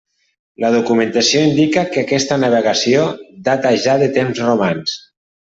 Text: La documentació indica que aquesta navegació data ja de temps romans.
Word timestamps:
La 0.63 0.71
documentació 0.75 1.43
indica 1.49 1.83
que 1.91 2.01
aquesta 2.03 2.39
navegació 2.45 3.05
data 3.51 3.77
ja 3.87 3.99
de 4.05 4.13
temps 4.21 4.45
romans. 4.49 5.01